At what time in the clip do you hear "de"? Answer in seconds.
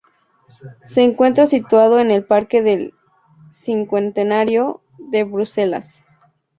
4.97-5.23